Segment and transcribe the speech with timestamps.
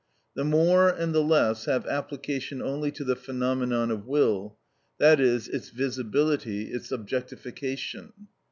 [0.35, 4.57] The more and the less have application only to the phenomenon of will,
[4.97, 8.11] that is, its visibility, its objectification.